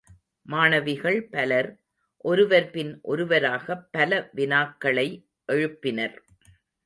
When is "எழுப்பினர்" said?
5.51-6.17